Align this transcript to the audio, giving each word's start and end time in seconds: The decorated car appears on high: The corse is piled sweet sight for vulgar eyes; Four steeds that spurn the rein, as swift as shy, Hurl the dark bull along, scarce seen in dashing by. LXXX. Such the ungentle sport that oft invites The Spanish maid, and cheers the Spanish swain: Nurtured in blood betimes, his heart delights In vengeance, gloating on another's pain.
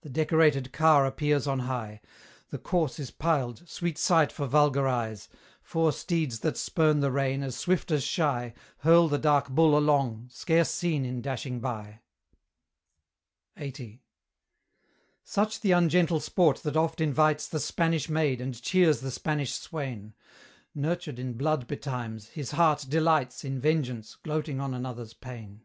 The 0.00 0.08
decorated 0.08 0.72
car 0.72 1.06
appears 1.06 1.46
on 1.46 1.60
high: 1.60 2.00
The 2.48 2.58
corse 2.58 2.98
is 2.98 3.12
piled 3.12 3.68
sweet 3.68 3.98
sight 3.98 4.32
for 4.32 4.48
vulgar 4.48 4.88
eyes; 4.88 5.28
Four 5.62 5.92
steeds 5.92 6.40
that 6.40 6.56
spurn 6.58 6.98
the 6.98 7.12
rein, 7.12 7.44
as 7.44 7.54
swift 7.56 7.92
as 7.92 8.02
shy, 8.02 8.52
Hurl 8.78 9.06
the 9.06 9.16
dark 9.16 9.48
bull 9.48 9.78
along, 9.78 10.26
scarce 10.32 10.70
seen 10.70 11.04
in 11.04 11.22
dashing 11.22 11.60
by. 11.60 12.00
LXXX. 13.56 14.00
Such 15.22 15.60
the 15.60 15.70
ungentle 15.70 16.18
sport 16.18 16.64
that 16.64 16.76
oft 16.76 17.00
invites 17.00 17.46
The 17.46 17.60
Spanish 17.60 18.08
maid, 18.08 18.40
and 18.40 18.60
cheers 18.60 19.00
the 19.02 19.12
Spanish 19.12 19.52
swain: 19.52 20.14
Nurtured 20.74 21.20
in 21.20 21.34
blood 21.34 21.68
betimes, 21.68 22.30
his 22.30 22.50
heart 22.50 22.86
delights 22.88 23.44
In 23.44 23.60
vengeance, 23.60 24.16
gloating 24.20 24.58
on 24.60 24.74
another's 24.74 25.14
pain. 25.14 25.60